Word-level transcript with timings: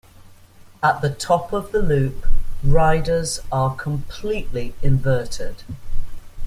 At 0.81 1.01
the 1.03 1.11
top 1.11 1.53
of 1.53 1.71
the 1.71 1.79
loop, 1.83 2.25
riders 2.63 3.39
are 3.51 3.75
completely 3.75 4.73
inverted. 4.81 5.61